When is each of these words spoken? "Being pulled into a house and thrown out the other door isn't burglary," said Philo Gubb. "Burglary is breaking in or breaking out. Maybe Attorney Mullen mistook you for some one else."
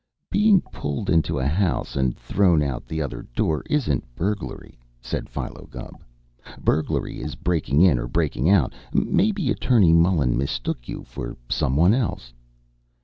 "Being 0.31 0.61
pulled 0.61 1.11
into 1.11 1.37
a 1.37 1.45
house 1.45 1.95
and 1.95 2.17
thrown 2.17 2.63
out 2.63 2.87
the 2.87 3.03
other 3.03 3.27
door 3.35 3.61
isn't 3.69 4.03
burglary," 4.15 4.79
said 4.99 5.29
Philo 5.29 5.67
Gubb. 5.69 6.01
"Burglary 6.59 7.21
is 7.21 7.35
breaking 7.35 7.81
in 7.83 7.99
or 7.99 8.07
breaking 8.07 8.49
out. 8.49 8.73
Maybe 8.91 9.51
Attorney 9.51 9.93
Mullen 9.93 10.35
mistook 10.35 10.87
you 10.89 11.03
for 11.03 11.37
some 11.49 11.75
one 11.75 11.93
else." 11.93 12.33